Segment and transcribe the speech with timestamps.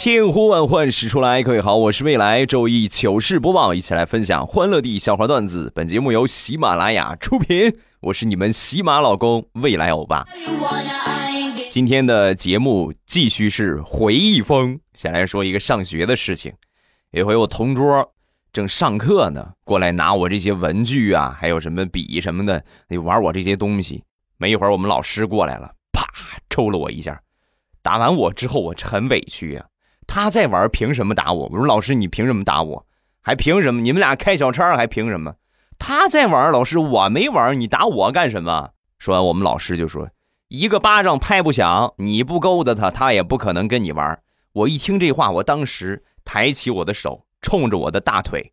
[0.00, 5.70] 千呼万唤始出来，各位好，我是未来周一糗事播报，一起来分享欢乐地笑话段子。
[5.74, 10.24] 本节目由喜马拉雅出品，我是你们喜马老公未来欧巴。
[11.68, 16.50] 今天的节目继续是回忆风，先来说一个上学的事情。
[17.10, 18.10] 有一回我同桌
[18.54, 22.64] 正上课呢，过来拿我这些文具啊，还有什么笔什么的，
[23.02, 24.02] 玩我这些东西。
[24.38, 26.08] 没一会儿，我们老师过来了，啪
[26.48, 27.20] 抽了我一下。
[27.82, 29.66] 打完我之后，我很委屈呀、
[30.12, 31.46] 他在玩，凭什么打我？
[31.52, 32.84] 我说老师，你凭什么打我？
[33.22, 33.80] 还凭什么？
[33.80, 35.36] 你们俩开小差还凭什么？
[35.78, 38.70] 他在玩，老师我没玩，你打我干什么？
[38.98, 40.10] 说完，我们老师就说
[40.50, 48.52] ：“一个巴掌拍不响，你不勾搭他，他也不可能跟你玩。”我一听这话，我当时抬起我的手，冲着我的大腿，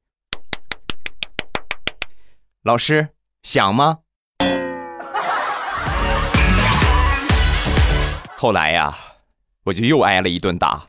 [2.62, 3.10] 老师
[3.42, 3.98] 想吗？
[8.36, 8.96] 后来呀，
[9.64, 10.86] 我就又挨了一顿打。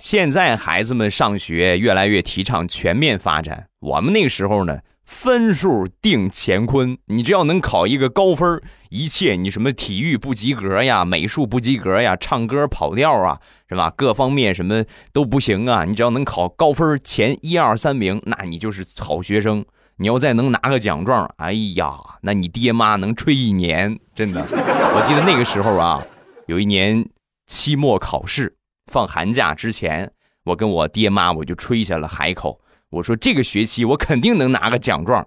[0.00, 13.92] 现在孩子们上学越来越提倡全面发展，我们那时候呢，分数定乾坤，你只要能考一个高分，一切你什么体育不及格呀，美术不及格呀，唱歌跑调啊，是吧？
[13.96, 19.64] 各方面什么都不行啊，你只要能考高分前一二三名，那你就是好学生。
[19.98, 24.42] 你要再能拿个奖状，哎呀，那你爹妈能吹一年，真的。
[24.42, 26.04] 我记得那个时候啊，
[26.46, 27.08] 有一年
[27.46, 28.54] 期末考试，
[28.92, 30.12] 放寒假之前，
[30.44, 35.26] 我跟我爹妈我就吹下了海口，我说这个学期我肯定能拿个奖状，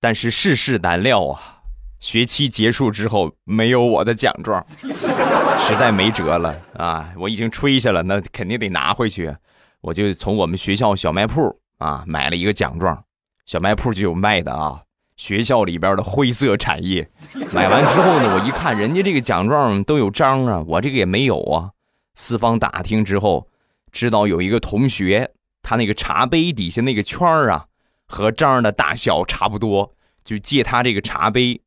[0.00, 1.62] 但是世事难料啊，
[1.98, 4.64] 学期结束之后没有我的奖状，
[5.58, 7.12] 实在没辙了啊！
[7.18, 9.34] 我已经吹下了，那肯定得拿回去，
[9.80, 13.02] 我就从我们学校小卖铺啊买了一个奖状，
[13.46, 14.82] 小卖铺就有卖的啊。
[15.16, 17.08] 学校里边的灰色产业，
[17.54, 21.70] 买完之后呢，我一看人家这个奖状都有章啊，我这个也没有啊。
[22.14, 23.48] 四方打听之后，
[23.90, 25.30] 知道有一个同学，
[25.62, 27.64] 他那个茶杯底下那个圈儿啊，
[28.06, 29.90] 和章的大小差不多，
[30.22, 31.58] 就借他这个茶杯，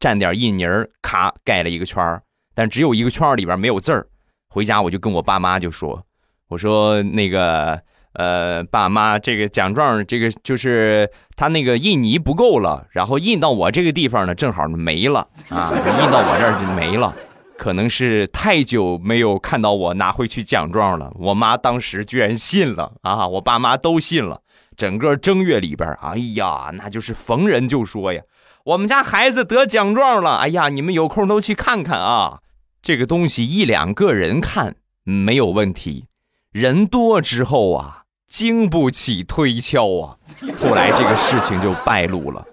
[0.00, 2.22] 蘸点印泥儿，咔盖了一个圈儿，
[2.54, 4.06] 但只有一个圈儿里边没有字儿。
[4.48, 6.02] 回家我就跟我爸妈就说
[6.48, 7.78] ：“我说那个
[8.14, 15.20] 呃，爸妈，这个奖状这个就是他那个印泥不够了，然后印到我这个地方呢，正好没了
[15.50, 17.14] 啊，印到我这儿就没了。”
[17.56, 23.28] 可能是太久没有看到我拿回去奖状了，我妈当时居然信了啊！
[23.28, 24.40] 我爸妈都信了。
[24.76, 28.20] 整个正月里边，哎呀，那就是逢人就说呀，
[28.64, 32.40] 我们家孩子得奖状了，哎呀，你们有空都去看看啊！
[32.82, 36.06] 这个东西一两个人看没有问题，
[36.50, 38.02] 人多之后啊，
[38.34, 40.18] 经不起推敲啊。
[40.58, 42.44] 后来这个事情就败露了，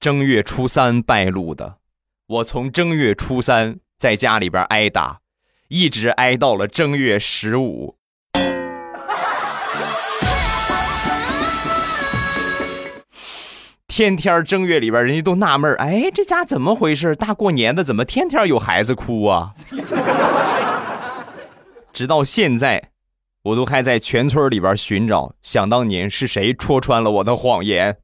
[0.00, 1.76] 正月初三败露的。
[2.26, 5.20] 我从正月初三在家里边挨打，
[5.68, 7.94] 一直挨到了正月十五。
[13.86, 17.14] 天天正月里边，人家都纳闷哎，这家怎么回事？
[17.14, 19.54] 大过年的，怎么天天有孩子哭啊？
[21.92, 22.90] 直到现在，
[23.42, 27.96] 我都还在全村里边寻找，想当年是谁戳穿了我的谎言。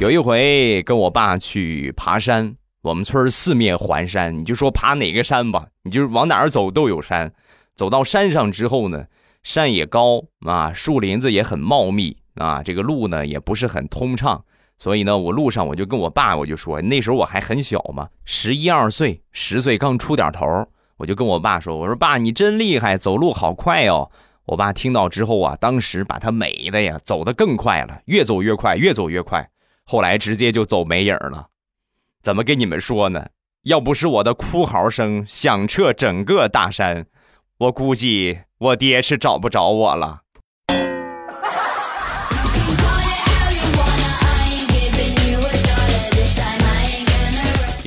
[0.00, 7.32] 有一回跟我爸去爬山，我们村四面环山，你就说爬哪个山吧，你就往哪儿走都有山。
[7.76, 9.06] 走到山上之后呢，
[9.44, 14.44] 山也高啊，树林子也很茂密啊，这个路呢也不是很通畅，
[14.78, 20.46] 所以呢，我路上我就跟我爸我就说，那时候我还很小嘛，十一二岁，十岁刚出点头，
[20.96, 24.10] 我就跟我爸说，我说爸，你真厉害，走路好快哦。
[24.46, 29.50] 我爸听到之后啊，当时把他美的呀，走得更快了，越走越快，越走越快。
[29.84, 31.48] 后来直接就走没影了。
[32.22, 33.26] 怎么跟你们说呢？
[33.64, 37.06] 要不是我的哭嚎声响彻整个大山，
[37.58, 40.22] 我估计我爹是找不着我了。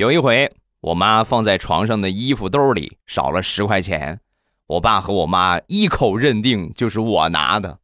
[0.02, 0.50] 有一回，
[0.80, 4.18] 我妈放在床上的衣服兜里少了十块钱，
[4.66, 7.78] 我爸和我妈一口认定就是我拿的。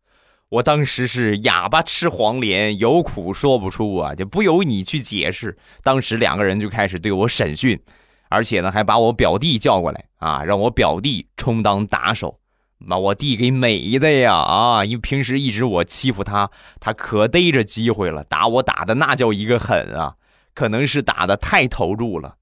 [0.49, 5.56] 我当时是哑巴吃黄连，有苦说不出啊，就不由你去解释。
[5.85, 7.81] 当时两个人就开始对我审讯，
[8.29, 12.41] 而且呢还把我表弟叫过来啊，让我表弟充当打手，
[12.88, 14.85] 把我弟给美的呀啊！
[14.85, 16.50] 因为平时一直我欺负他，
[16.81, 20.17] 他可逮着机会了，打我打的那叫一个狠啊！
[20.58, 22.34] 可能是打的太投入了，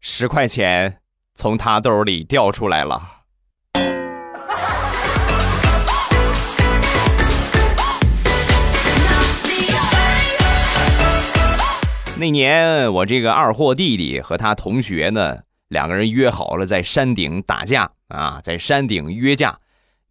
[0.00, 0.98] 十块钱
[1.36, 3.00] 从他兜里掉出来了。
[12.18, 15.38] 那年我这个二货弟弟和他同学呢，
[15.68, 19.56] 两个人约好了在山顶打架啊，在山顶约架，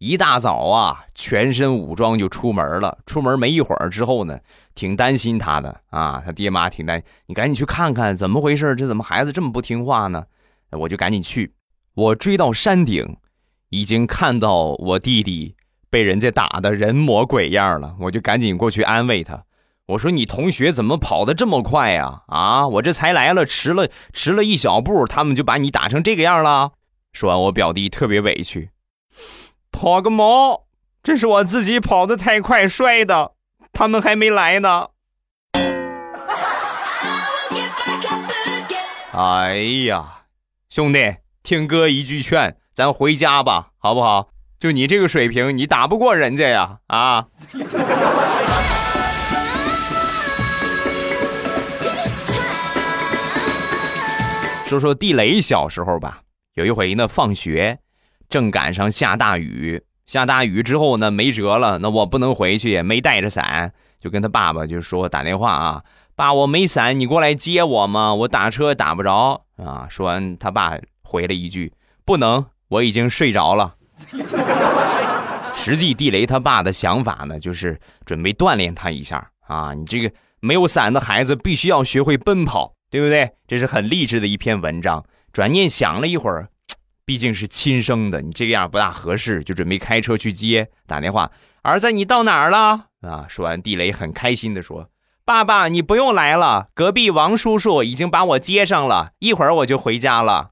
[0.00, 2.96] 一大早啊，全身武装就出门了。
[3.04, 4.40] 出门没一会儿之后呢，
[4.74, 10.24] 挺担心他的啊，他爹妈挺担，你赶紧去看看怎么回事，这怎么孩子这么不听话呢？
[10.70, 11.52] 我就赶紧去，
[11.92, 13.18] 我追到山顶，
[13.68, 15.54] 已经看到我弟弟
[15.90, 19.44] 被人家打的人模鬼样了，我就赶紧过去安慰他。
[19.88, 22.22] 我说你同学怎么跑得这么快呀？
[22.28, 26.72] 啊，我这才来了，迟了迟了一小步，他们就把你打成这个样了。
[27.12, 28.70] 说完，我表弟特别委屈，
[29.80, 30.66] 跑个毛！
[31.02, 33.32] 这是我自己跑得太快摔的，
[33.72, 34.88] 他们还没来呢。
[39.16, 39.56] 哎
[39.86, 40.24] 呀，
[40.68, 44.28] 兄弟，听哥一句劝，咱回家吧，好不好？
[44.58, 46.80] 就你这个水平，你打不过人家呀！
[46.88, 47.28] 啊。
[54.66, 56.20] 说说地雷小时候吧，
[56.52, 57.78] 有一回呢，放学
[58.30, 65.82] 正赶上下大雨，下大雨之后呢，没辙了，那我不能回去，没带着伞，就跟他爸爸就说打电话啊，
[66.14, 68.14] 爸，我没伞，你过来接我吗？
[68.14, 69.86] 我打车打不着啊。
[69.90, 71.72] 说完，他爸回了一句，
[72.06, 73.74] 不能，我已经睡着了。
[75.54, 80.10] 实际地雷他爸的想法呢，就是准备锻炼他一下啊，你这个
[80.40, 82.72] 没有伞的孩子必须要学会奔跑。
[82.92, 83.30] 对不对？
[83.46, 85.04] 这是很励志的一篇文章。
[85.32, 86.48] 转念想了一会儿，
[87.04, 90.68] 毕竟是亲生的，你这个样不大合适，就准备开车去接。
[90.86, 91.30] 打电话，
[91.62, 92.86] 儿子，你到哪儿了？
[93.02, 93.26] 啊！
[93.28, 94.88] 说完，地雷很开心的说
[95.24, 100.50] ：“爸爸，你不用来了，隔壁王叔叔已经把我接上了，一会儿我就回家了。”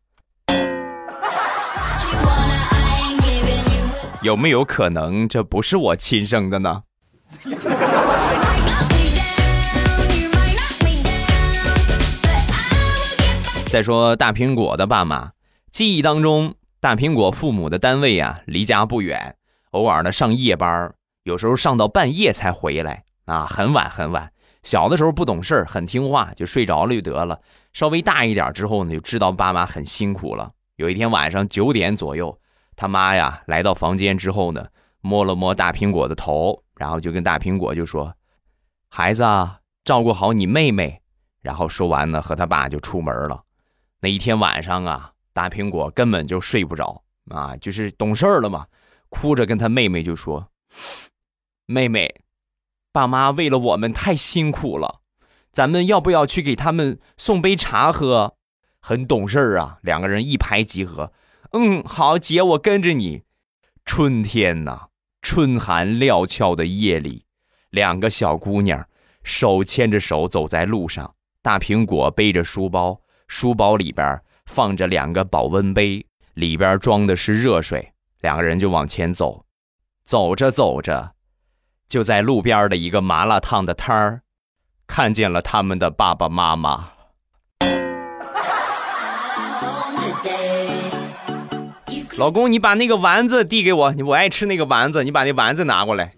[4.22, 6.82] 有没有可能这不是我亲生的呢？
[13.70, 15.30] 再说大苹果的爸妈，
[15.78, 19.36] 记忆当中，大苹果父母的单位啊，离家不远，
[19.70, 20.92] 偶尔呢上夜班，
[21.22, 24.32] 有时候上到半夜才回来啊，很晚很晚。
[24.64, 27.40] 小的时候不懂事很听话，就睡着了就得了。
[27.74, 30.50] 稍微大一点之后呢，就知道爸妈很辛苦了。
[30.74, 32.36] 有一天晚上九点左右，
[32.74, 34.66] 他妈呀来到房间之后呢，
[35.00, 38.12] 摸了摸大苹果的头，然后就跟大苹果就说
[38.90, 41.00] ：“孩子啊，照顾好你妹妹。”
[41.40, 43.44] 然后说完呢，和他爸就出门了。
[44.00, 47.00] 那一天晚上啊，大苹果根本就睡不着
[47.30, 48.66] 啊，就是懂事了嘛，
[49.08, 50.48] 哭着跟他妹妹就说
[51.64, 52.22] ：“妹妹，
[52.90, 54.98] 爸妈为了我们太辛苦了，
[55.52, 58.34] 咱们要不要去给他们送杯茶喝？”
[58.82, 61.12] 很懂事啊，两个人一拍即合。
[61.52, 63.22] 嗯，好，姐，我跟着你。
[63.84, 64.88] 春天呐，
[65.22, 67.26] 春寒料峭的夜里，
[67.70, 68.88] 两个小姑娘
[69.22, 73.00] 手牵着手走在路上，大苹果背着书包。
[73.28, 77.92] 书包里边放着两个保温杯，里边装的是热水。
[78.22, 79.44] 两个人就往前走，
[80.02, 81.12] 走着走着，
[81.86, 84.22] 就在路边的一个麻辣烫的摊儿，
[84.88, 86.88] 看见了他们的爸爸妈妈。
[92.16, 96.14] 老公，你把那个丸子递给我，我爱吃那个丸子，你把那丸子拿过来。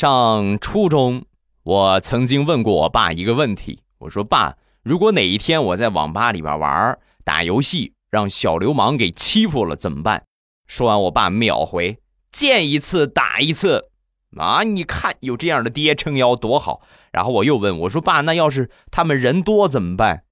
[0.00, 1.26] 上初中，
[1.62, 3.82] 我曾经问过我爸一个问题。
[3.98, 10.24] 我说：“爸，如果哪一天我在网吧里边玩打游戏，让小流氓给欺负了怎么办？”
[10.66, 11.98] 说完，我爸秒回
[12.32, 13.90] ：“见一次打一次。”
[14.38, 16.80] 啊，你看有这样的爹撑腰多好。
[17.12, 20.24] 然后我又问我说：“爸，那要是他们人多怎么办？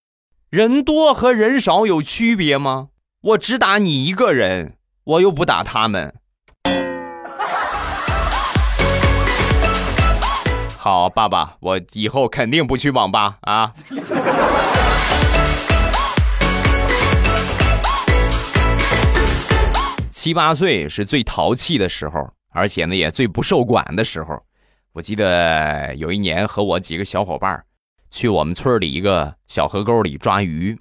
[0.48, 2.88] 人多和人少有区别吗？
[3.20, 6.14] 我只打你一个人，我又不打他们。”
[10.80, 13.74] 好，爸爸，我以后肯定不去网吧啊。
[20.12, 24.40] 七八岁是最淘气的时候，而且呢也最不受管的时候。
[24.92, 27.60] 我记得有一年和我几个小伙伴
[28.08, 30.78] 去我们村里一个小河沟里抓鱼，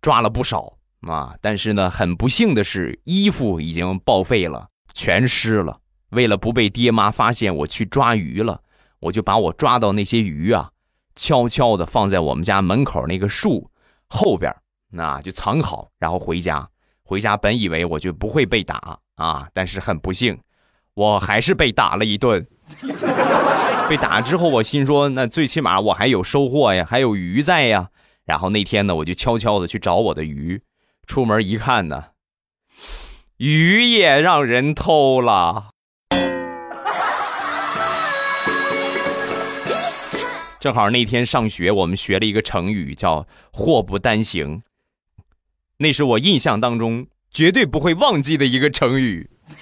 [0.00, 5.80] 抓了不少啊，但是呢，很不幸的是，衣服已经报废了，全湿了。
[6.10, 8.60] 为了不被爹妈发现我去抓鱼了，
[9.00, 10.70] 我就把我抓到那些鱼啊，
[11.16, 13.70] 悄悄的放在我们家门口那个树
[14.08, 14.54] 后边，
[14.90, 16.68] 那就藏好，然后回家。
[17.02, 20.38] 回家本以为我就不会被打啊，但是很不幸，
[20.94, 22.46] 我还是被打了一顿。
[23.88, 27.88] 被打之后，我心说，那最起码我还有收获呀，还有鱼在呀。
[28.24, 30.62] 然后那天呢，我就悄悄的去找我的鱼，
[31.04, 32.10] 出门一看呢，
[33.38, 35.70] 鱼也让人偷了。
[40.60, 44.62] 正好那天上学，我们学了一个成语，叫“祸不单行”，
[45.78, 49.30] 那是我印象当中绝对不会忘记的一个成语。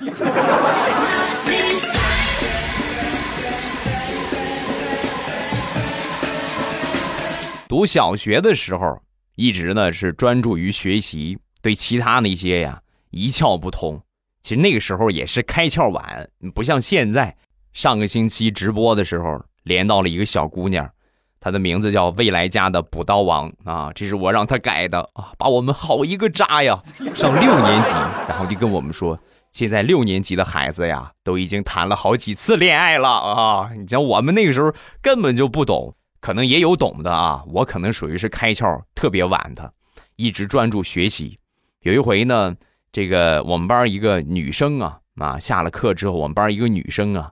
[7.69, 9.01] 读小学的时候，
[9.37, 14.03] 一直呢是专注于学习，对其他那些呀一窍不通。
[14.43, 17.37] 其实那个时候也是开窍晚，不像现在。
[17.73, 20.91] 上个星期直播的时候，连到了一个小姑娘，
[21.39, 26.83] 她的名字叫未来家的补刀王啊，这是我让她改的啊，把我们好一个渣呀！
[27.15, 27.93] 上六年级，
[28.27, 29.17] 然后就跟我们说，
[29.53, 33.71] 现在六年级的孩子呀，都已经谈了好几次恋爱了啊！
[33.77, 35.95] 你像我们那个时候根本就不懂。
[36.21, 39.73] 可能也有懂的啊，我可能属于是开窍特别晚的，
[40.17, 41.37] 一直专注学习。
[41.83, 42.57] 有一回呢，
[42.91, 47.31] 这个我们班一个女生啊啊，下了课之后，我们班一个女生啊，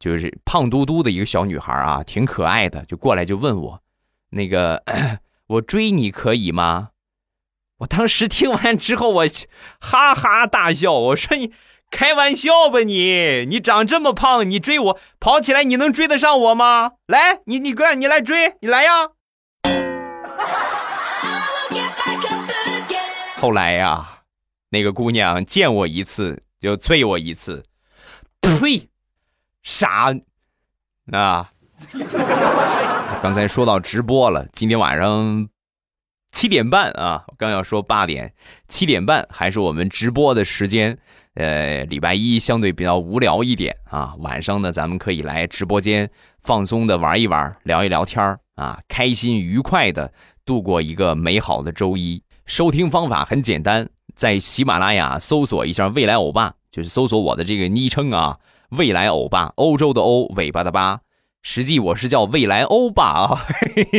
[0.00, 3.80] 就是胖嘟嘟的一个小女孩啊，挺可爱的，就过来就问我，
[4.30, 4.82] 那个
[5.46, 6.88] 我追你可以吗？
[7.78, 9.24] 我当时听完之后，我
[9.78, 11.52] 哈哈大笑，我说你。
[11.92, 13.44] 开玩笑吧你！
[13.46, 16.92] 你长这么胖，你追我跑起来，你能追得上我吗？
[17.08, 19.08] 来，你你哥，你来追，你来呀！
[23.38, 24.20] 后来呀，
[24.68, 27.64] 那个姑娘见我一次就啐我一次，
[28.40, 28.88] 呸，
[29.62, 30.14] 傻
[31.12, 31.52] 啊！
[33.22, 35.48] 刚才说到直播了，今天晚上
[36.32, 38.32] 七点半啊，我刚要说八点，
[38.68, 40.98] 七点半还是我们直播的时间。
[41.34, 50.12] 呃，礼拜一相对比较无聊一点啊，晚上呢，咱们可以来直播间放松的玩一玩，聊一聊天啊，开心愉快的
[50.44, 52.22] 度过一个美好的周一。
[52.46, 58.36] 收听方法很简单，在喜马拉雅搜索一下“未来欧巴”，就是搜索我的这个昵称啊
[58.70, 61.00] ，“未来欧巴”，欧洲的欧，尾巴的巴，
[61.42, 63.40] 实际我是叫未来欧巴啊，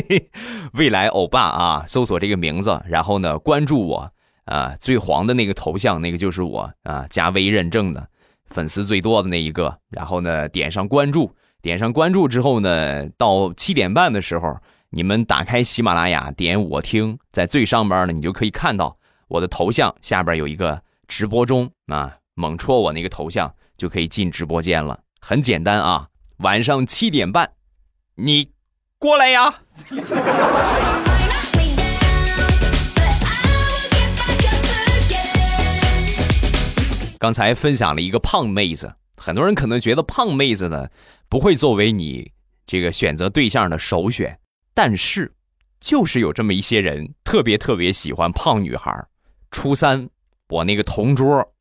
[0.73, 4.11] 未来欧巴啊，搜索这个名字，然后呢，关注我。
[4.45, 8.05] 啊，最黄的那个头像，那个就是我啊，加微认证的，
[8.47, 9.77] 粉丝最多的那一个。
[9.89, 14.57] 然后呢，点上关注，点上关注之后呢，到七点半的时候，
[14.89, 18.97] 你们打开喜马拉雅，点我听，在最上边呢，你就可以看到
[19.29, 26.07] 我的头像下边有一个直播中啊，猛戳我那个头像就可以进直播间了，很简单啊。
[26.38, 27.51] 晚上七点半，
[28.13, 28.51] 你
[29.00, 29.63] 过来呀。
[37.17, 40.88] 刚才分享了一个胖妹子，很多人可能觉得胖妹子呢
[41.27, 42.31] 不会作为你
[42.67, 44.39] 这个选择对象的首选，
[44.75, 45.33] 但是
[45.79, 49.03] 就是有这么一些人特别特别喜欢胖女孩。
[49.50, 50.07] 初三，
[50.50, 51.51] 我那个同桌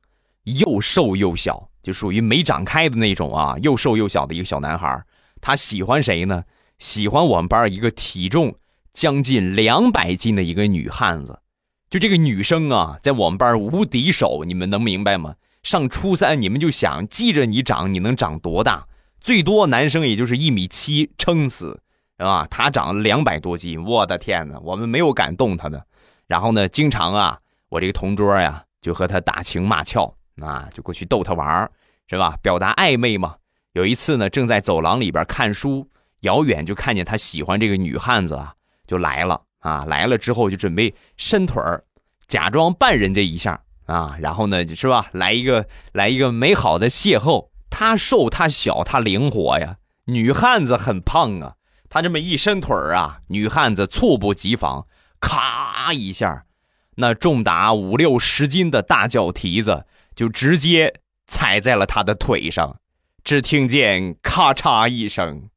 [0.44, 5.02] 又瘦又小，就属于没长开的那种啊，又瘦又小的一个小男孩。
[5.40, 6.44] 他喜欢谁呢？
[6.78, 8.54] 喜欢我们班一个体重
[8.92, 11.40] 将近两百斤的一个女汉子。
[11.88, 15.34] 就这个女生啊，在我们班无敌手，你们能明白吗？
[15.62, 18.86] 上初三，你们就想记着你长，你能长多大？
[19.20, 21.82] 最多男生也就是一米七，撑死，
[22.18, 22.46] 是吧？
[22.50, 24.58] 他长了两百多斤，我的天哪！
[24.60, 25.84] 我们没有敢动他的。
[26.26, 31.70] 然后呢，经常啊，我这个同桌呀，就和他打情骂俏，啊，就过去逗他玩
[32.08, 32.36] 是吧？
[32.42, 33.36] 表达暧昧嘛。
[33.72, 35.88] 有一次呢，正在走廊里边看书，
[36.20, 38.54] 遥远就看见他喜欢这个女汉子啊，
[38.86, 41.84] 就来了啊，来了之后就准备伸腿儿，
[42.26, 43.60] 假装绊人家一下。
[43.86, 45.10] 啊，然后呢，是吧？
[45.12, 47.48] 来一个，来一个美好的邂逅。
[47.70, 49.78] 他瘦，他小，他灵活呀。
[50.04, 51.54] 女汉子很胖啊，
[51.88, 54.86] 他这么一伸腿儿啊，女汉子猝不及防，
[55.18, 56.44] 咔一下，
[56.96, 60.92] 那重达五六十斤的大脚蹄子就直接
[61.26, 62.76] 踩在了他的腿上，
[63.24, 65.48] 只听见咔嚓一声，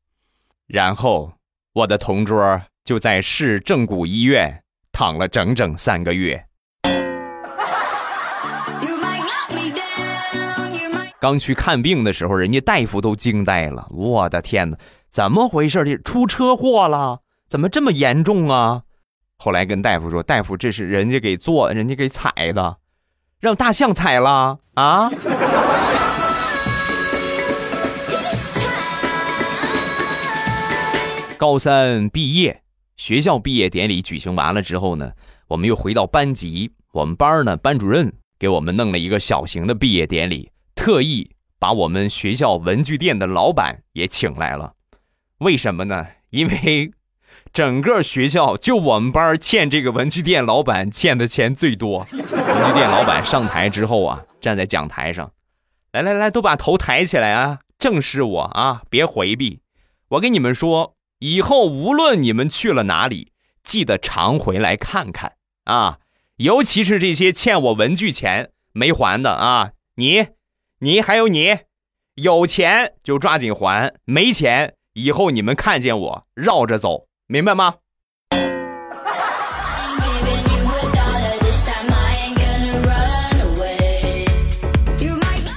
[0.67, 1.33] 然后
[1.74, 6.45] 我的同桌就在市正骨医院躺了整整三个月。
[11.19, 13.88] 刚去看病的时候，人家大夫都惊呆了。
[13.91, 14.77] 我的天哪，
[15.10, 15.83] 怎么回事？
[15.86, 17.22] 这出车祸了？
[17.50, 18.83] 怎么这么严重啊？
[19.38, 22.77] 后来跟大夫说，大夫这是人家给做，人家给踩的，
[23.43, 25.12] 让大象踩了啊。
[31.38, 32.63] 高三毕业，
[32.95, 35.12] 学校毕业典礼举行完了之后呢，
[35.50, 36.71] 我们又回到班级。
[36.93, 44.71] 我们班呢，班主任给我们弄了一个小型的毕业典礼，特意把我们学校文具店的老板也请来了。
[45.39, 46.07] 为什么呢？
[46.29, 46.89] 因为
[47.53, 52.00] 整个学校就我们班欠这个文具店老板欠的钱最多。
[52.00, 55.31] 文具店老板上台之后啊，站在讲台上，
[55.91, 59.62] 来来来，都把头抬起来啊，正视我啊，别回避。
[60.10, 60.95] 我跟你们说。
[61.19, 63.31] 以后无论你们去了哪里，
[63.63, 66.00] 记得常回来看看啊！
[66.36, 70.27] 尤其是这些欠我文具钱没还的啊，你、
[70.79, 71.60] 你还有你，
[72.15, 77.74] 有钱就抓紧还，没钱以后你们看见我绕着走，明白吗？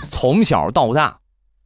[0.09, 1.19] 从小到大，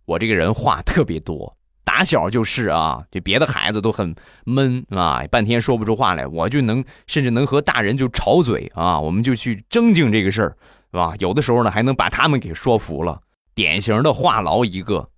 [0.06, 1.56] 我这个人话特别多。
[1.84, 4.12] 打小就是啊，就别的孩子都很
[4.44, 10.56] 闷啊，半天说不出话来，我就能甚至能和大人就吵嘴啊，我们就去争竞这个事儿，
[10.90, 11.14] 是吧？
[11.20, 13.20] 有的时候呢，还能把他们给说服了，
[13.54, 15.08] 典型的话痨一个。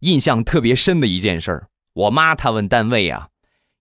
[0.00, 3.28] 印象特别深的一件事儿，我妈他们单位啊，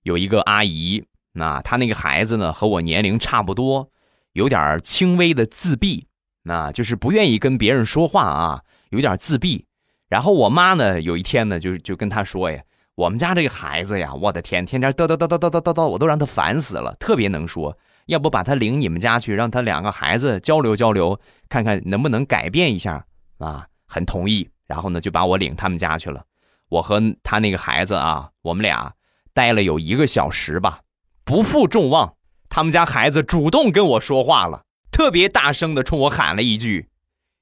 [0.03, 1.03] 有一个阿姨，
[1.33, 3.89] 那她那个孩子呢和我年龄差不多，
[4.33, 6.07] 有点轻微的自闭，
[6.43, 9.65] 那就是不愿意跟别人说话啊，有点自闭。
[10.07, 12.61] 然后我妈呢，有一天呢，就就跟她说呀
[12.95, 17.77] ：“我们家这个孩子呀，我的天，天天叨叨叨叨叨叨叨叨，我都让他烦死了，特别能说。
[18.07, 21.17] 要不把他领你们家去，让他两个孩子交流交流，
[21.47, 23.05] 看看能不能改变一下
[23.37, 24.49] 啊？”很同意。
[24.67, 26.23] 然后呢，就把我领他们家去了。
[26.69, 28.91] 我和他那个孩子啊，我们俩
[29.33, 30.79] 待了有一个小时吧。
[31.23, 32.13] 不负众望，
[32.49, 34.61] 他们家孩子主动跟我说话了，
[34.91, 36.89] 特别大声的冲我喊了一句：“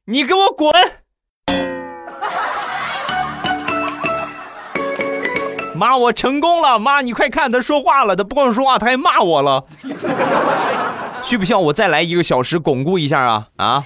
[0.05, 0.71] 你给我滚！”
[5.75, 6.77] 妈，我成功了！
[6.77, 9.65] 妈，你快看，他说话了，他不光说话，他还骂我了。
[11.23, 13.47] 需不需要我再来一个小时巩固一下啊？
[13.55, 13.83] 啊！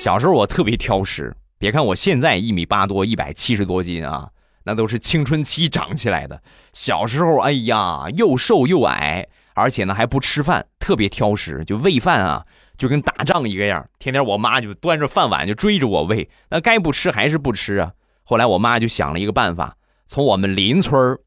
[0.00, 4.28] 小时候我特别挑食，别看我现在一米八多，一百七十多斤啊，
[4.64, 6.42] 那都是青春期长起来的。
[6.72, 12.44] 小时候，哎呀，又瘦又矮，而且呢还不吃饭，特别挑食，就喂饭啊。
[12.76, 17.90] 就跟打仗一个样，天天我妈就端着饭碗就追着我喂，那该不吃还是不吃啊？
[18.22, 19.74] 后来我妈就想了一个办法，
[20.06, 21.18] 从我们邻村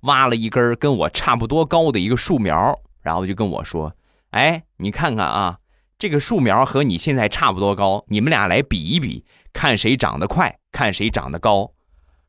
[0.00, 3.90] 挖了一根跟我差不多高的一个树苗，然后就跟我说
[4.32, 5.56] ：“哎，你看看啊，
[5.98, 9.24] 这个树苗和你现在差不多高，你们俩来比一比，
[9.58, 11.72] 看谁长得快，看谁长得高。”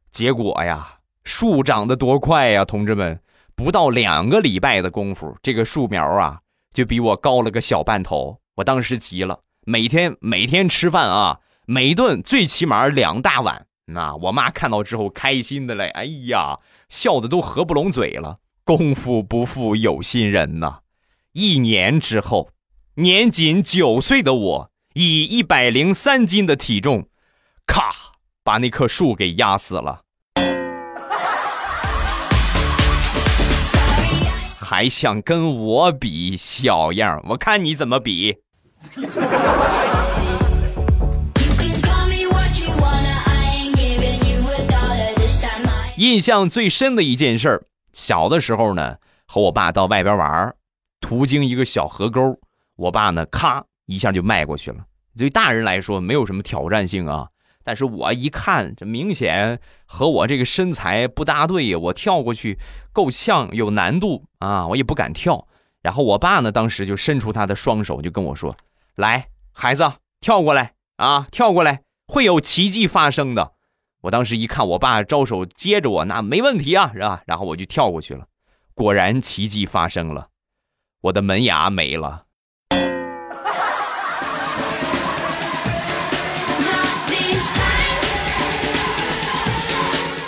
[0.10, 3.22] 结果呀，树长得多快呀，同志们，
[3.56, 6.39] 不到两个礼拜的功夫，这个树苗啊
[6.74, 8.39] 就比我高了个小半头。
[8.56, 13.68] 我当时急了，每天每天吃饭啊，每顿最起码两大碗。
[13.86, 16.58] 那我妈看到之后开心的嘞，哎呀，
[16.89, 18.39] 笑的都合不拢嘴了。
[18.63, 20.80] 功夫不负有心人呐！
[21.34, 22.50] 一年之后，
[22.96, 27.08] 年仅九岁的我，以一百零三斤的体重，
[27.70, 27.92] 咔，
[28.44, 30.02] 把那棵树给压死了。
[34.60, 37.24] 还想跟我比小样？
[37.30, 38.36] 我看你怎么比！
[45.98, 50.56] 印象最深的一件事儿，小的时候呢，和我爸到外边玩，
[51.02, 52.40] 途经一个小河沟，
[52.78, 54.78] 我爸呢，咔一下就迈过去了。
[55.16, 57.28] 对大人来说没有什么挑战性啊，
[57.63, 62.58] 但是我一看，这明显和我这个身材不搭对呀，我跳过去
[62.91, 65.48] 够呛，有难度啊，我也不敢跳。
[65.82, 68.56] 然后我爸呢，当时就伸出他的双手，就跟我说。
[68.95, 71.28] 来，孩子，跳过来啊！
[71.32, 73.54] 跳过来，会有奇迹发生的。
[74.02, 77.24] 我当时一看，我爸招手接着我，那没问题啊，是吧？
[77.28, 78.26] 然后我就跳过去了，
[78.74, 80.28] 果然奇迹发生了，
[81.02, 82.26] 我的门牙没了。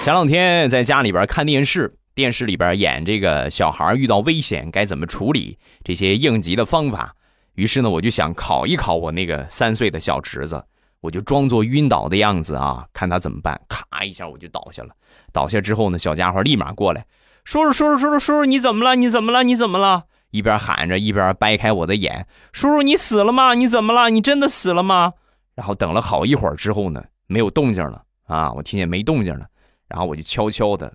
[0.04, 7.16] 前两天在家里边看电视，电视里边演这个小孩遇到危险该怎么处理，这些应急的方法。
[7.54, 10.66] 于是呢，我就想考一考我那个三岁的小侄子，
[11.02, 13.62] 我就装作晕倒的样子啊，看他怎么办。
[13.70, 14.90] 咔一下我就倒下了。
[15.32, 17.06] 倒下之后呢，小家伙立马过来，
[17.44, 18.96] 叔叔，叔叔，叔叔，叔叔，你怎么了？
[18.96, 19.44] 你怎么了？
[19.44, 20.06] 你怎么了？
[20.32, 23.54] 一边喊着，一边掰开我的眼，叔叔，你死了吗？
[23.54, 24.10] 你怎么了？
[24.10, 25.14] 你真的死了吗？
[25.54, 29.46] 然后等了好一会儿之后呢，没有动静了啊，我听见没动静了。
[29.92, 30.94] 然后我就悄悄的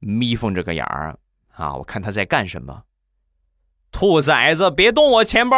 [0.00, 1.16] 眯缝着个眼儿
[1.54, 2.82] 啊，我看他在干什么。
[3.92, 5.56] 兔崽子，别动我钱包！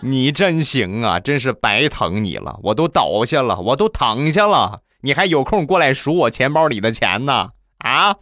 [0.00, 7.50] 你真行啊，真是白疼你了，我都倒下了，我都躺下了，你还有空过来数我钱包里的钱呢？
[7.78, 8.16] 啊！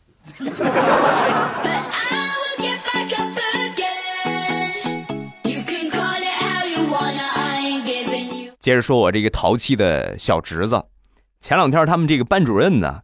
[8.62, 10.80] 接着说，我这个淘气的小侄子，
[11.40, 13.02] 前两天他们这个班主任呢，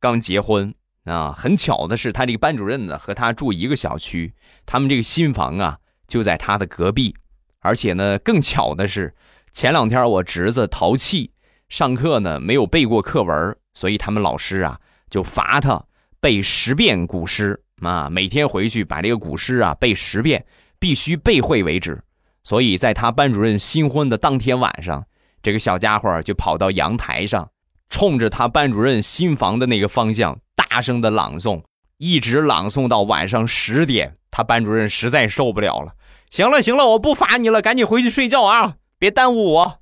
[0.00, 1.32] 刚结婚啊。
[1.32, 4.34] 很巧的是，他这个班主任呢和他住一个小区，
[4.66, 7.14] 他们这个新房啊就在他的隔壁。
[7.60, 9.14] 而且呢，更巧的是，
[9.52, 11.30] 前两天我侄子淘气，
[11.68, 15.80] 上课呢没有背过课文，所以他们老师啊就罚他
[16.20, 20.44] 背十遍古诗啊，每天回去把这个古诗啊背十遍，
[20.80, 22.02] 必须背会为止。
[22.46, 25.04] 所以，在他班主任新婚的当天晚上，
[25.42, 27.50] 这个小家伙就跑到阳台上，
[27.90, 31.64] 冲着他班主任新房的那个方向大声的朗诵，
[31.98, 34.14] 一直朗诵到晚上十点。
[34.30, 35.94] 他班主任实在受不了了，
[36.30, 39.78] 行了行了，我不罚你了，赶紧回去睡觉啊，别耽误我。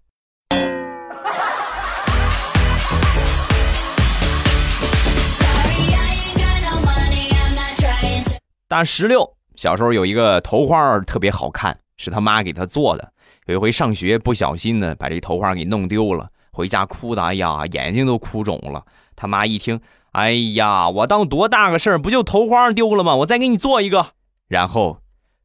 [8.66, 11.83] 大石榴小时候有一个头花特别好看。
[11.96, 13.12] 是他妈给他做的。
[13.46, 18.84] 有一回上学不小心呢，把这头花给弄丢了，回家哭的，哎呀，眼睛都哭肿了。
[19.14, 19.80] 他妈一听，
[20.12, 23.14] 哎呀，我当多大个事儿，不就头花丢了吗？
[23.16, 24.12] 我再给你做一个。
[24.48, 25.00] 然后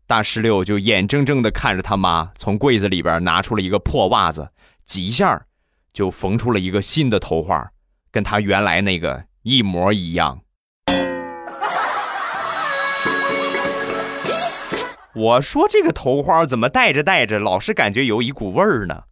[0.07, 4.49] 大石榴就眼睁睁的看着他妈从柜子里边拿出了一个破袜子，
[4.85, 5.45] 几下
[5.91, 7.69] 就缝出了一个新的头花，
[8.11, 10.39] 跟他原来那个一模一样。
[15.19, 19.03] 我说这个头花怎么戴着戴着，老是感觉有一股味儿呢？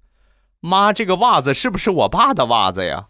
[0.61, 3.07] 妈，这个袜子是不是我爸的袜子呀？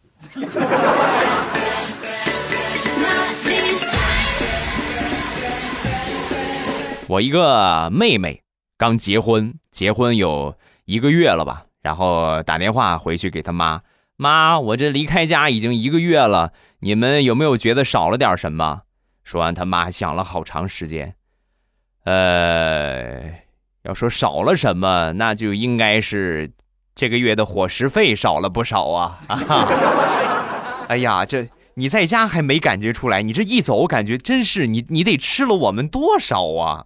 [7.07, 8.41] 我一个妹妹
[8.79, 10.55] 刚结婚，结婚有
[10.85, 11.65] 一个月了吧？
[11.83, 13.81] 然后打电话回去给她妈，
[14.15, 18.81] 妈，我这离开家已经一个月了，你们有没有觉得少了点什么？
[19.23, 21.16] 说完，他妈想了好长时间。
[22.07, 23.21] 呃，
[23.83, 26.49] 要说少了什么，那就应该是
[26.95, 29.19] 这个月的伙食费少了不少啊！
[30.87, 36.85] 哎呀，这你在家还没感觉出来，你这一走，感觉真是你你得吃了我们多少啊！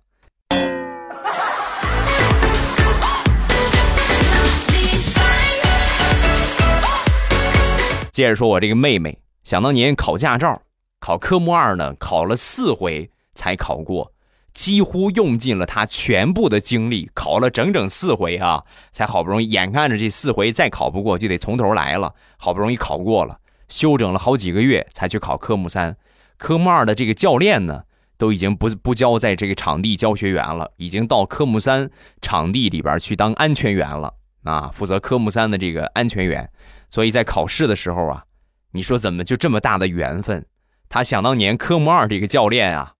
[8.11, 10.63] 接着说，我这个妹妹，想当年考驾照，
[10.99, 14.11] 考科目二呢，考了四回才考过。
[14.53, 23.37] 几乎用尽了他全部的精力，考了整整四回啊，才好不容易，眼看着这四回再考不过就得从头来了，好不容易考过了，
[23.69, 25.95] 休整了好几个月才去考科目三。
[26.37, 27.83] 科目二的这个教练呢，
[28.17, 31.89] 都已经不不教在这个场地教学员了，已经到科目三
[32.21, 36.49] 场地里边去当安全员了啊，负责科目三的这个安全员。
[36.89, 38.23] 所以在考试的时候啊，
[38.71, 40.45] 你说怎么就这么大的缘分？
[40.89, 42.95] 他想当年科目二这个教练啊。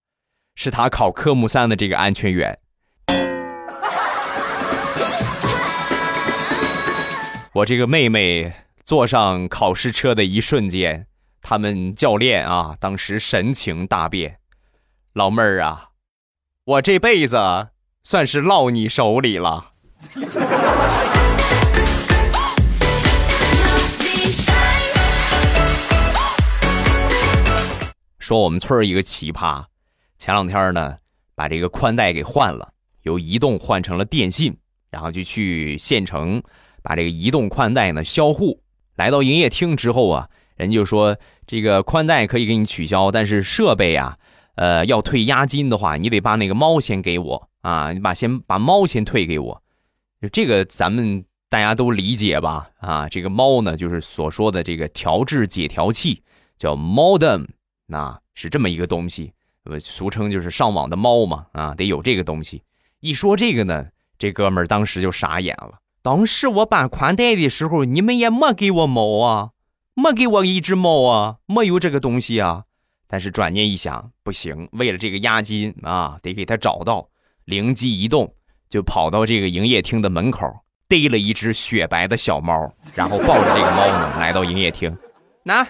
[0.56, 2.58] 是他考科目三的这个安全员。
[7.54, 8.54] 我这个妹妹
[8.86, 11.08] 坐上考试车的一瞬间，
[11.42, 14.38] 他们教练啊，当时神情大变。
[15.14, 15.90] 老妹儿啊，
[16.64, 17.38] 我这辈子
[18.04, 19.72] 算是落你手里了。
[28.20, 29.71] 说我们村一个奇葩。
[30.22, 30.96] 前两天呢，
[31.34, 34.56] 把这个宽带给换了，由移动换成了电信，
[34.92, 36.44] 然后就去县城
[36.84, 38.62] 把这个移动宽带呢销户。
[38.98, 44.16] 来到营业厅之后啊，人就说这个宽带可以给你取消，但是设备啊，
[44.58, 49.64] 呃，要退押金的话，你得把那个猫先给我啊，你把先把猫先退给我。
[50.32, 52.70] 这个咱们大家都理解吧？
[52.78, 56.22] 啊，这个猫呢，就是所说的这个调制解调器，
[56.60, 57.48] 叫 modem，
[57.88, 59.34] 那是这么一个东西。
[59.66, 62.64] 呃，俗称就是上网的猫嘛，啊，得有这个东西。
[63.00, 63.86] 一说这个呢，
[64.18, 65.80] 这哥们儿当时就傻眼了。
[66.02, 69.50] 当时我办宽带的时候，你们也没给我猫啊，
[69.94, 72.64] 没给我一只猫啊，没有这个东西啊。
[73.08, 77.10] 但是转念一想，不行，为了这个押金啊，得给他找到。
[77.46, 78.34] 灵机一动，
[78.70, 80.48] 就跑到这个营业厅的门口，
[80.88, 84.98] 逮了一只雪白的小猫，然后抱着这个猫呢，来到营业厅，
[85.44, 85.68] 那。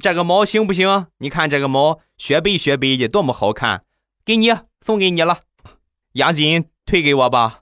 [0.00, 1.06] 这个猫行不行？
[1.18, 3.84] 你看这个猫雪白雪白的，多么好看！
[4.24, 5.42] 给你送给你了，
[6.14, 7.60] 押金退给我吧。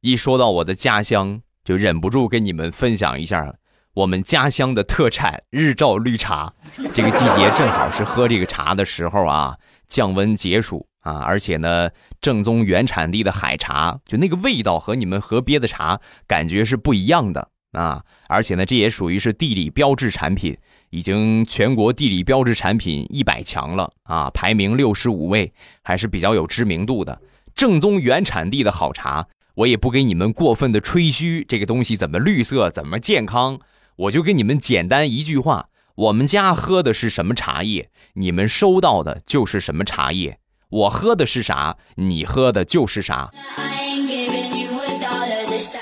[0.00, 3.54] 一说到我的家乡，就忍不住跟你们分享一下
[3.94, 6.52] 我们家乡的特产日照绿茶。
[6.92, 9.56] 这个季节正好是喝这个茶的时候啊，
[9.86, 18.02] 降温解暑啊，而且呢，正宗原产地的海茶，就那个味道和你们河边的茶感觉是不一样的啊。
[18.28, 20.56] 而且呢，这也属于是地理标志产品。
[20.90, 25.50] 已经全国地理标志产品一百强了啊，排名六十五位，
[25.82, 27.18] 还是比较有知名度的。
[27.54, 33.58] 正宗原产地的好茶，我也不给你们过分的吹嘘这个东西怎么绿色，怎么健康，
[33.96, 40.40] 我就给你们简单一句话：我们家喝的是什么茶叶，你们收到的就是什么茶叶。
[40.72, 43.30] 我喝的是啥，你喝的就是啥。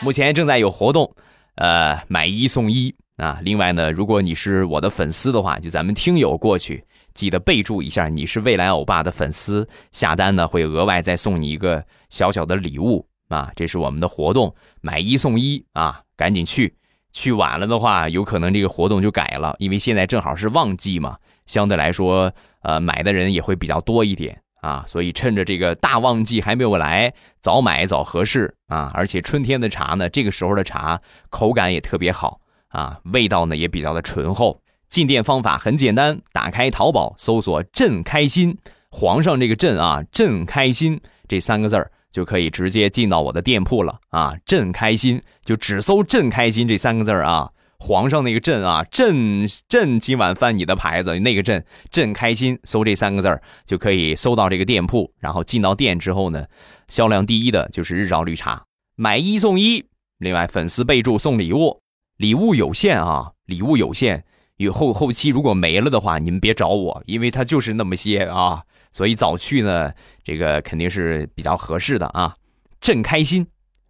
[0.03, 1.14] 目前正在有活动，
[1.55, 2.92] 呃，买一送一。
[3.16, 6.83] 啊，另外呢，如果你是我的粉丝的话，就咱们听友过去，
[7.14, 16.74] 记得备注一下你是未来欧巴的粉丝，下单呢会额外再送你一个小小的礼物啊，这是我们的活动，买一送一啊，赶紧去，
[17.12, 32.40] 去晚了的话，有可能这个活动就改了，因为现在正好是旺季嘛，相对来说，呃，买的人也会比较多一点啊，所以趁着这个大旺季还没有来，早买早合适啊，而且春天的茶呢，这个时候的茶口感也特别好。
[32.68, 34.62] 啊，味道呢也比较的醇厚。
[34.88, 38.57] 进店方法很简单，打开淘宝搜索“朕开心”，
[38.92, 44.33] 皇上这个“朕”啊，“朕开心”这三个字儿就可以直接进到我的店铺了啊。
[44.46, 47.51] “朕开心”就只搜“朕开心”这三个字儿啊。
[47.83, 55.11] 皇上那个“朕”啊，“朕朕今晚翻你的牌子”那个“朕”，“朕开心”搜这三个字儿就可以搜到这个店铺。
[55.19, 56.45] 然后进到店之后呢，
[56.88, 58.62] 销量第一的就是日照绿茶，
[58.97, 59.87] 买一送一。
[60.19, 61.81] 另外粉丝备注送礼物。
[62.19, 64.25] 礼物有限啊，礼物有限，
[64.59, 68.62] 以后后期如果没了的话，你们别找我，因为它就是那么些啊，
[68.93, 69.90] 所以早去呢，
[70.23, 72.37] 这个肯定是比较合适的啊。
[72.79, 73.47] 朕开心，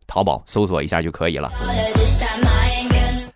[0.07, 1.51] 淘宝搜索一下就可以了。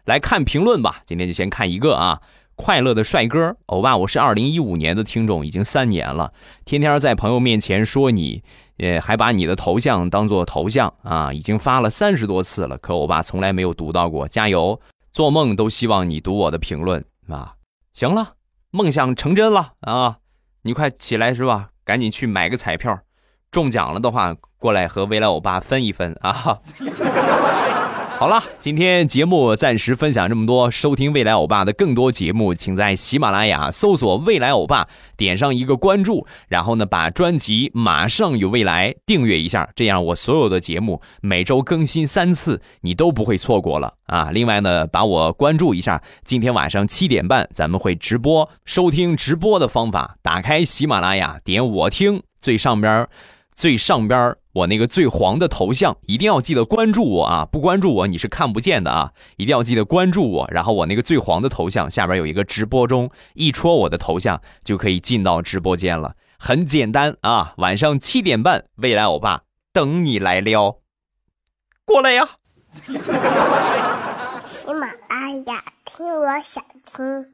[0.04, 2.20] 来看评论吧，今天就先看一个啊。
[2.56, 6.32] 快乐的帅哥，欧巴，我是二零一五年的听众，已经三年了，
[6.64, 8.44] 天天在朋友面前说你，
[8.78, 14.78] 呃，还把你的头像当做头像啊，已经发了三十多次了，可欧巴从来没有读到过，加油，
[15.10, 17.54] 做梦都希望你读我的评论啊！
[17.92, 18.34] 行了，
[18.70, 20.18] 梦想成真了啊！
[20.62, 21.70] 你快起来是吧？
[21.84, 23.00] 赶紧去买个彩票，
[23.50, 26.60] 中奖了的话，过来和未来欧巴分一分啊！
[28.16, 30.70] 好了，今天节目暂时分享这么多。
[30.70, 44.30] 收听未来欧巴的更多节目，请在喜马拉雅搜索“未来欧巴”，点上一个关注，然后呢，把专辑《马上有未来》订阅一下，这样我所有的节目每周更新三次，你都不会错过了啊！
[44.32, 48.48] 另外呢，把我关注一下，今天晚上七点半咱们会直播。
[48.64, 53.06] 收听直播的方法，打开喜马拉雅，点我听，最上边，
[53.54, 54.36] 最上边。
[54.54, 57.44] 我那个最黄的头像，一定要记得关注我啊！
[57.44, 59.10] 不关注我你是看不见的啊！
[59.36, 67.54] 一定要记得关注我，然后我那个最黄的头像下边有一个直播中，一戳我的头像就可以进到直播间了，很简单啊！
[67.56, 70.76] 晚上七点半，未来欧巴等你来撩，
[71.84, 72.28] 过来呀！
[74.44, 77.33] 喜马拉雅听，我想听。